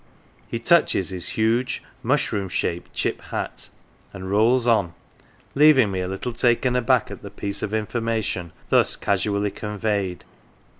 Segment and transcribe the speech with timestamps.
[0.49, 3.69] ""He touches his huge mushroom shaped chip hat,
[4.13, 4.95] and rolls on,
[5.53, 10.25] leaving me a little taken aback at the piece of information thus casually conveyed.